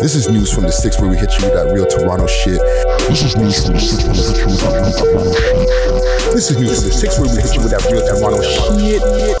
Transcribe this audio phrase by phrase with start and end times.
[0.00, 2.58] This is news from the six where we hit you with that real Toronto shit.
[3.08, 6.32] This is news from the six where we hit you with that real Toronto shit.
[6.32, 9.39] This is news from the six where we hit you with that real Toronto shit.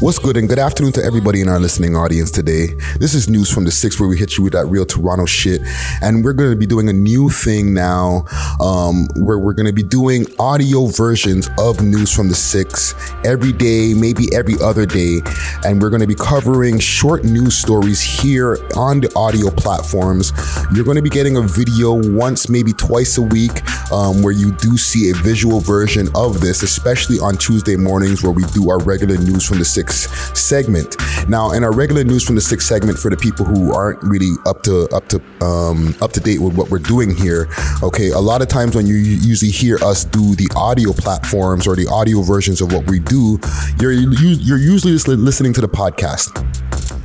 [0.00, 2.74] What's good and good afternoon to everybody in our listening audience today.
[2.98, 5.62] This is news from the six where we hit you with that real Toronto shit.
[6.02, 8.24] And we're going to be doing a new thing now,
[8.60, 12.92] um, where we're going to be doing audio versions of news from the six
[13.24, 15.20] every day, maybe every other day.
[15.64, 20.32] And we're going to be covering short news stories here on the audio platforms.
[20.74, 24.50] You're going to be getting a video once, maybe twice a week, um, where you
[24.56, 28.82] do see a visual version of this, especially on Tuesday mornings where we do our
[28.82, 30.96] regular news from the six segment.
[31.28, 34.32] Now, in our regular news from the six segment, for the people who aren't really
[34.46, 37.48] up to up to um, up to date with what we're doing here,
[37.82, 41.76] okay, a lot of times when you usually hear us do the audio platforms or
[41.76, 43.38] the audio versions of what we do,
[43.80, 46.30] you're you're usually just listening to the podcast.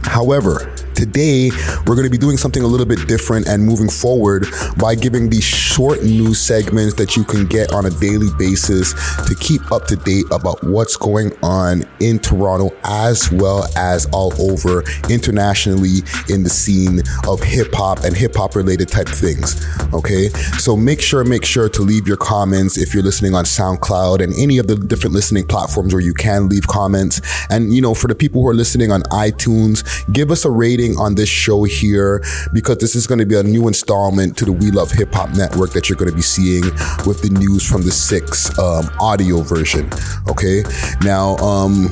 [0.05, 1.49] However, today
[1.87, 4.45] we're going to be doing something a little bit different and moving forward
[4.77, 8.93] by giving these short news segments that you can get on a daily basis
[9.25, 14.33] to keep up to date about what's going on in Toronto as well as all
[14.41, 19.65] over internationally in the scene of hip hop and hip hop related type things.
[19.93, 20.27] Okay.
[20.59, 24.33] So make sure, make sure to leave your comments if you're listening on SoundCloud and
[24.37, 27.21] any of the different listening platforms where you can leave comments.
[27.49, 30.88] And, you know, for the people who are listening on iTunes, give us a rating
[30.97, 32.23] on this show here
[32.53, 35.35] because this is going to be a new installment to the We Love Hip Hop
[35.35, 36.63] Network that you're going to be seeing
[37.05, 39.89] with the news from the six um, audio version.
[40.27, 40.63] Okay.
[41.03, 41.89] Now, um,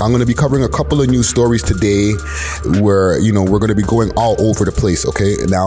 [0.00, 2.12] I'm going to be covering a couple of news stories today
[2.80, 5.06] where, you know, we're going to be going all over the place.
[5.06, 5.36] Okay.
[5.46, 5.66] Now,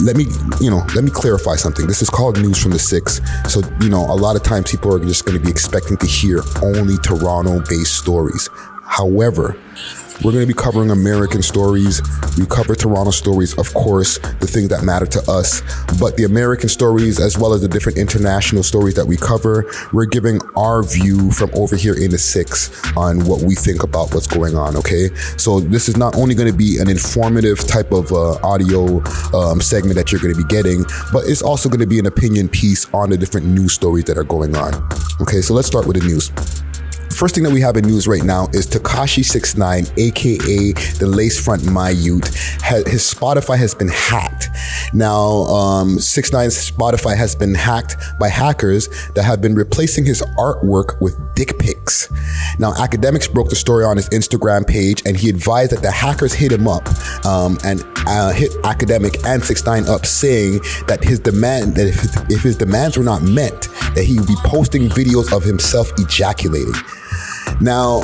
[0.00, 0.26] let me,
[0.60, 1.86] you know, let me clarify something.
[1.86, 3.20] This is called news from the six.
[3.48, 6.06] So, you know, a lot of times people are just going to be expecting to
[6.06, 8.48] hear only Toronto based stories.
[8.84, 9.56] However,
[10.24, 12.02] we're going to be covering American stories.
[12.36, 15.62] We cover Toronto stories, of course, the things that matter to us,
[16.00, 20.06] but the American stories, as well as the different international stories that we cover, we're
[20.06, 24.26] giving our view from over here in the six on what we think about what's
[24.26, 24.76] going on.
[24.76, 25.14] Okay.
[25.36, 29.02] So this is not only going to be an informative type of uh, audio
[29.34, 32.06] um, segment that you're going to be getting, but it's also going to be an
[32.06, 34.74] opinion piece on the different news stories that are going on.
[35.20, 35.40] Okay.
[35.40, 36.32] So let's start with the news
[37.18, 41.06] first thing that we have in news right now is Tekashi Six Nine, aka the
[41.06, 42.32] Lace Front My Youth.
[42.86, 44.48] His Spotify has been hacked.
[44.94, 50.22] Now, um, Six Nine's Spotify has been hacked by hackers that have been replacing his
[50.38, 52.08] artwork with dick pics.
[52.60, 56.32] Now, Akademiks broke the story on his Instagram page, and he advised that the hackers
[56.32, 56.86] hit him up
[57.26, 62.30] um, and uh, hit academic and Six Nine up, saying that his demand that if,
[62.30, 63.62] if his demands were not met,
[63.96, 66.74] that he would be posting videos of himself ejaculating.
[67.60, 68.02] Now,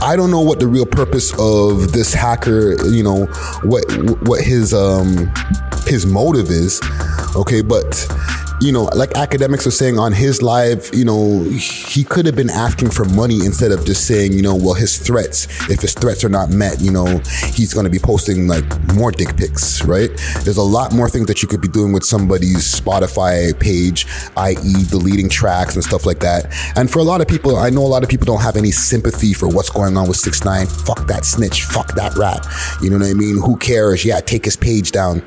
[0.00, 3.26] I don't know what the real purpose of this hacker, you know,
[3.64, 3.84] what
[4.22, 5.32] what his um
[5.86, 6.80] his motive is.
[7.34, 8.06] Okay, but
[8.60, 12.50] you know, like Akademiks are saying on his live, you know, he could have been
[12.50, 16.24] asking for money instead of just saying, you know, well, his threats, if his threats
[16.24, 17.06] are not met, you know,
[17.54, 18.64] he's going to be posting like
[18.94, 20.10] more dick pics, right?
[20.42, 24.84] There's a lot more things that you could be doing with somebody's Spotify page, i.e.,
[24.90, 26.52] deleting tracks and stuff like that.
[26.76, 28.72] And for a lot of people, I know a lot of people don't have any
[28.72, 31.64] sympathy for what's going on with 6 9 Fuck that snitch.
[31.64, 32.46] Fuck that rat.
[32.82, 33.40] You know what I mean?
[33.40, 34.04] Who cares?
[34.04, 35.22] Yeah, take his page down.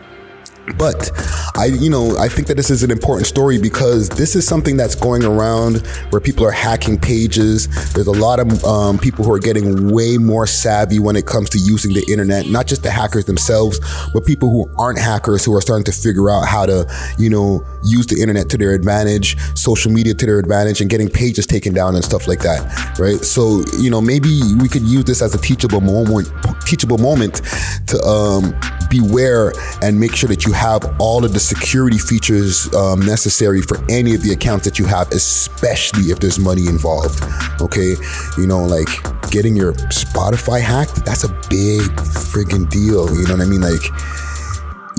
[0.78, 1.12] But
[1.56, 4.78] I, you know, I think that this is an important story because this is something
[4.78, 7.68] that's going around where people are hacking pages.
[7.94, 11.50] There's a lot of um, people who are getting way more savvy when it comes
[11.52, 13.80] to using the internet, not just the hackers themselves,
[14.14, 17.66] but people who aren't hackers who are starting to figure out how to, you know,
[17.84, 21.74] use the internet to their advantage, social media to their advantage, and getting pages taken
[21.74, 23.20] down and stuff like that, right?
[23.22, 26.32] So, you know, maybe we could use this as a teachable moment,
[26.66, 27.42] teachable moment
[27.88, 28.54] to um,
[28.92, 33.78] beware and make sure that you have all of the security features um, necessary for
[33.90, 37.24] any of the accounts that you have, especially if there's money involved.
[37.60, 37.96] Okay,
[38.38, 38.90] you know, like
[39.32, 41.82] getting your Spotify hacked, that's a big
[42.30, 43.10] friggin' deal.
[43.16, 43.62] You know what I mean?
[43.62, 43.82] Like,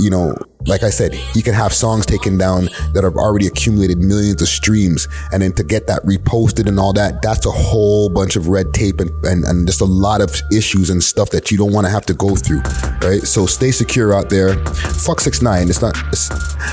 [0.03, 0.35] you know,
[0.67, 4.49] like I said, you can have songs taken down that have already accumulated millions of
[4.49, 5.09] streams.
[5.33, 8.73] And then to get that reposted and all that, that's a whole bunch of red
[8.73, 11.87] tape and, and, and just a lot of issues and stuff that you don't want
[11.87, 12.63] to have to go through.
[13.01, 13.23] Right.
[13.23, 14.55] So stay secure out there.
[14.65, 15.69] Fuck six nine.
[15.69, 16.29] It's not, it's,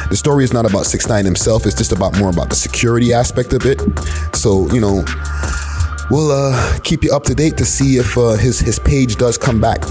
[0.09, 1.65] the story is not about six nine himself.
[1.65, 3.81] It's just about more about the security aspect of it.
[4.35, 5.03] So, you know,
[6.09, 9.37] we'll uh, keep you up to date to see if uh, his his page does
[9.37, 9.81] come back.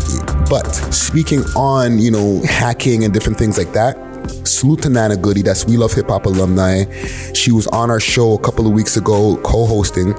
[0.48, 3.96] But speaking on you know hacking and different things like that.
[4.44, 6.84] Salute to Nana Goody, that's We Love Hip Hop alumni.
[7.32, 10.14] She was on our show a couple of weeks ago, co-hosting.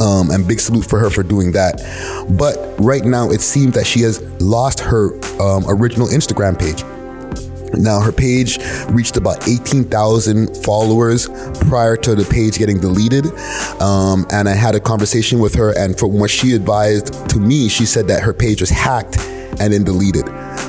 [0.00, 1.76] Um, and big salute for her for doing that.
[2.38, 6.82] But right now, it seems that she has lost her um, original Instagram page.
[7.74, 8.58] Now, her page
[8.88, 11.28] reached about 18,000 followers
[11.68, 13.26] prior to the page getting deleted.
[13.80, 17.68] Um, and I had a conversation with her, and from what she advised to me,
[17.68, 19.18] she said that her page was hacked
[19.60, 20.28] and then deleted.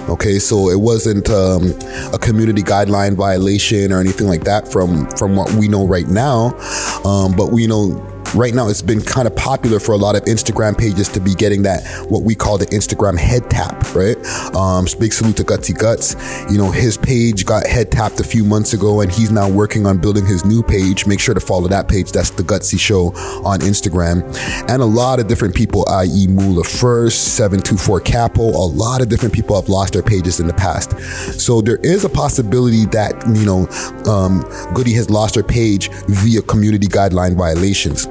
[0.09, 1.73] Okay, so it wasn't um,
[2.13, 6.57] a community guideline violation or anything like that from from what we know right now.
[7.05, 7.95] Um, but we know
[8.35, 11.33] right now it's been kind of popular for a lot of Instagram pages to be
[11.35, 14.17] getting that what we call the Instagram head tap, right?
[14.55, 16.15] Um, big salute to Gutsy Guts.
[16.51, 19.85] You know, his page got head tapped a few months ago, and he's now working
[19.85, 21.05] on building his new page.
[21.05, 22.11] Make sure to follow that page.
[22.11, 23.07] That's the Gutsy Show
[23.45, 24.23] on Instagram,
[24.69, 28.43] and a lot of different people, i.e., Mula First, Seven Two Four Capo.
[28.43, 30.97] A lot of different people have lost their pages in the past,
[31.39, 33.67] so there is a possibility that you know
[34.11, 34.41] um,
[34.73, 38.07] Goody has lost her page via community guideline violations.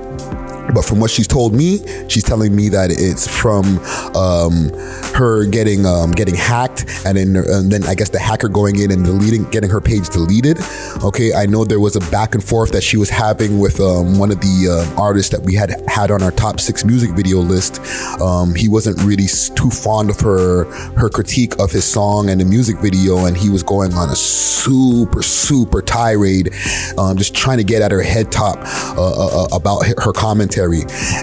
[0.74, 3.78] But from what she's told me, she's telling me that it's from
[4.14, 4.70] um,
[5.14, 8.90] her getting um, getting hacked, and then and then I guess the hacker going in
[8.90, 10.58] and deleting, getting her page deleted.
[11.02, 14.18] Okay, I know there was a back and forth that she was having with um,
[14.18, 17.38] one of the uh, artists that we had had on our top six music video
[17.38, 17.80] list.
[18.20, 20.64] Um, he wasn't really too fond of her
[20.94, 24.16] her critique of his song and the music video, and he was going on a
[24.16, 26.50] super super tirade,
[26.98, 28.58] um, just trying to get at her head top
[28.96, 30.59] uh, uh, uh about her commentary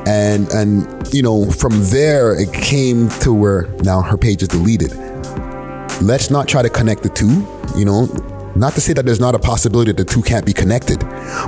[0.05, 4.93] And and you know, from there it came to where now her page is deleted.
[6.01, 7.45] Let's not try to connect the two,
[7.77, 10.53] you know not to say that there's not a possibility that the two can't be
[10.53, 10.99] connected,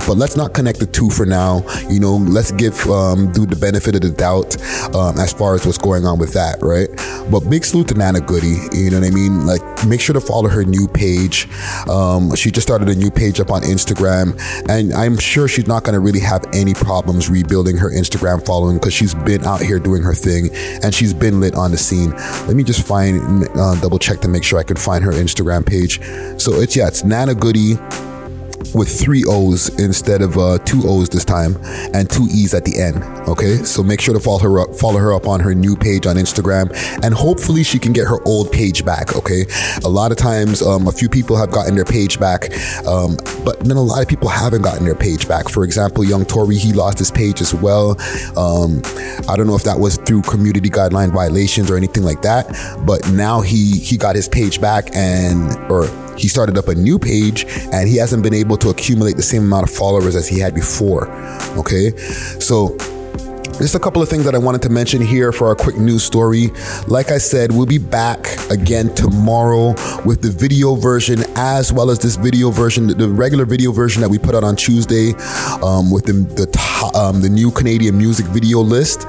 [0.06, 1.62] but let's not connect the two for now.
[1.88, 4.56] You know, let's give um, dude the benefit of the doubt
[4.94, 6.88] um, as far as what's going on with that, right?
[7.30, 8.56] But big salute to Nana Goody.
[8.72, 9.46] You know what I mean?
[9.46, 11.48] Like, make sure to follow her new page.
[11.88, 15.84] Um, she just started a new page up on Instagram, and I'm sure she's not
[15.84, 19.78] going to really have any problems rebuilding her Instagram following because she's been out here
[19.78, 20.50] doing her thing
[20.82, 22.10] and she's been lit on the scene.
[22.46, 25.66] Let me just find, uh, double check to make sure I can find her Instagram
[25.66, 26.00] page.
[26.40, 27.74] So it's yeah, it's Nana Goody
[28.74, 31.56] with three O's instead of uh, two O's this time
[31.92, 33.02] and two E's at the end.
[33.28, 36.06] Okay, so make sure to follow her up, follow her up on her new page
[36.06, 36.72] on Instagram,
[37.04, 39.14] and hopefully she can get her old page back.
[39.16, 39.44] Okay,
[39.84, 42.44] a lot of times, um, a few people have gotten their page back,
[42.86, 45.50] um, but then a lot of people haven't gotten their page back.
[45.50, 48.00] For example, Young Tory, he lost his page as well.
[48.38, 48.80] Um,
[49.28, 52.46] I don't know if that was through community guideline violations or anything like that,
[52.86, 55.84] but now he he got his page back and or
[56.20, 59.42] he started up a new page and he hasn't been able to accumulate the same
[59.42, 61.10] amount of followers as he had before.
[61.56, 61.96] Okay.
[62.38, 62.76] So,
[63.58, 66.02] just a couple of things that I wanted to mention here for our quick news
[66.02, 66.48] story.
[66.86, 69.74] Like I said, we'll be back again tomorrow
[70.06, 74.08] with the video version as well as this video version, the regular video version that
[74.08, 75.12] we put out on Tuesday
[75.62, 76.46] um, with the the,
[76.94, 79.06] um, the new Canadian music video list.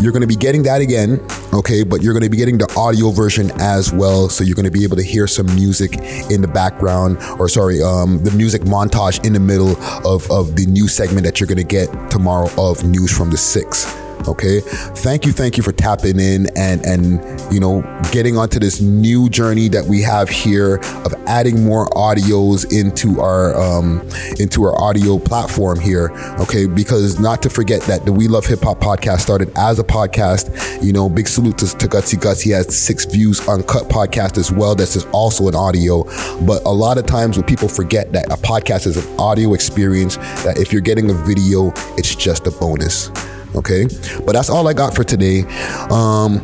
[0.00, 1.24] You're going to be getting that again,
[1.54, 1.82] okay?
[1.82, 4.28] But you're going to be getting the audio version as well.
[4.28, 5.96] So you're going to be able to hear some music
[6.30, 9.76] in the background, or sorry, um, the music montage in the middle
[10.06, 13.38] of, of the new segment that you're going to get tomorrow of News from the
[13.38, 14.05] Six.
[14.28, 14.60] Okay.
[14.60, 15.32] Thank you.
[15.32, 17.20] Thank you for tapping in and, and,
[17.52, 22.72] you know, getting onto this new journey that we have here of adding more audios
[22.72, 24.00] into our, um,
[24.38, 26.10] into our audio platform here.
[26.40, 26.66] Okay.
[26.66, 30.82] Because not to forget that the We Love Hip Hop podcast started as a podcast.
[30.82, 32.40] You know, big salute to, to Gutsy Guts.
[32.40, 34.74] He has six views uncut podcast as well.
[34.74, 36.04] This is also an audio.
[36.46, 40.16] But a lot of times when people forget that a podcast is an audio experience,
[40.42, 43.10] that if you're getting a video, it's just a bonus.
[43.56, 43.86] Okay.
[44.24, 45.42] But that's all I got for today.
[45.90, 46.40] Um,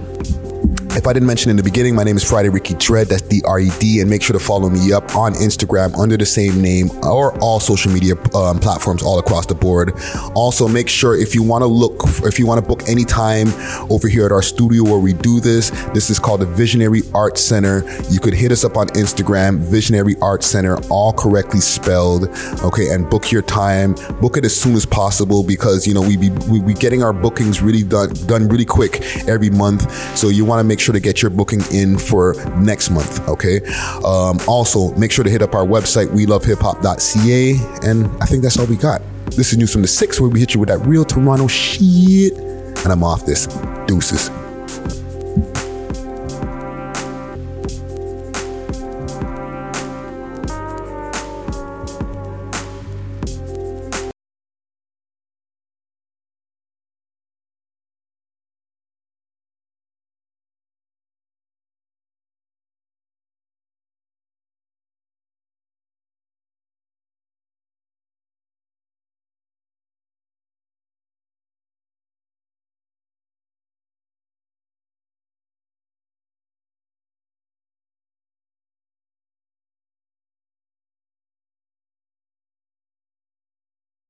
[0.97, 3.09] if I didn't mention in the beginning, my name is Friday Ricky Dred.
[3.09, 4.01] That's D R E D.
[4.01, 7.61] And make sure to follow me up on Instagram under the same name or all
[7.61, 9.95] social media um, platforms all across the board.
[10.35, 13.49] Also, make sure if you want to look, if you want to book any time
[13.91, 17.39] over here at our studio where we do this, this is called the Visionary Art
[17.39, 17.85] Center.
[18.11, 22.29] You could hit us up on Instagram, Visionary Art Center, all correctly spelled.
[22.63, 22.91] Okay.
[22.91, 23.95] And book your time.
[24.21, 27.15] Book it as soon as possible because, you know, we be, we be getting our
[27.15, 29.91] bookings really done, done really quick every month.
[30.19, 33.27] So you want to make sure to get your booking in for next month.
[33.29, 33.61] Okay.
[34.05, 37.57] Um, also, make sure to hit up our website, we love hop.ca.
[37.83, 39.01] And I think that's all we got.
[39.27, 42.37] This is news from the six, where we hit you with that real Toronto shit.
[42.37, 43.47] And I'm off this.
[43.87, 44.42] Deuces.